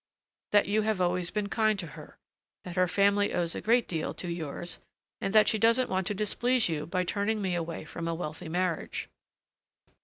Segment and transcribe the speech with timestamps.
[0.51, 2.17] "That you have always been kind to her,
[2.63, 4.79] that her family owes a great deal to yours,
[5.21, 8.49] and that she doesn't want to displease you by turning me away from a wealthy
[8.49, 9.09] marriage."